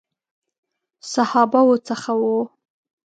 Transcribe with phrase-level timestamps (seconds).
[1.11, 2.39] صحابه وو څخه وو.